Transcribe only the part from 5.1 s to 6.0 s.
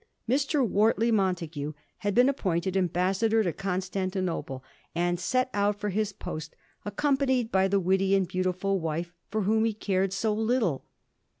had set out for